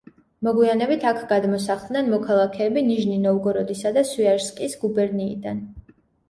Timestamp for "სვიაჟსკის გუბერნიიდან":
4.13-5.63